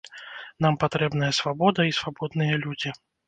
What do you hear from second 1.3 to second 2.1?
свабода і